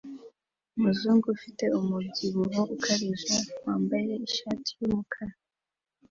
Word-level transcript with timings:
Umuzungu 0.77 1.25
ufite 1.35 1.65
umubyibuho 1.79 2.61
ukabije 2.75 3.35
wambaye 3.63 4.13
ishati 4.27 4.69
yumukara 4.79 5.33